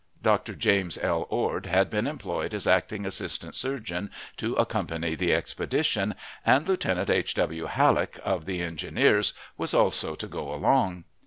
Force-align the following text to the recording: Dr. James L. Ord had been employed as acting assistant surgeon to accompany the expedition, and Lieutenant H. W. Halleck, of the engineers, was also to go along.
Dr. 0.23 0.55
James 0.55 0.97
L. 0.97 1.27
Ord 1.29 1.67
had 1.67 1.91
been 1.91 2.07
employed 2.07 2.55
as 2.55 2.65
acting 2.65 3.05
assistant 3.05 3.53
surgeon 3.53 4.09
to 4.37 4.55
accompany 4.55 5.13
the 5.13 5.31
expedition, 5.31 6.15
and 6.43 6.67
Lieutenant 6.67 7.11
H. 7.11 7.35
W. 7.35 7.67
Halleck, 7.67 8.17
of 8.25 8.45
the 8.45 8.63
engineers, 8.63 9.33
was 9.59 9.75
also 9.75 10.15
to 10.15 10.25
go 10.25 10.51
along. 10.55 11.03